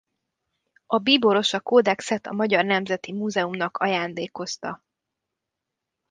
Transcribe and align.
A 0.85 0.97
bíboros 0.97 1.53
a 1.53 1.59
kódexet 1.59 2.27
a 2.27 2.33
Magyar 2.33 2.65
Nemzeti 2.65 3.13
Múzeumnak 3.13 3.77
ajándékozta. 3.77 4.83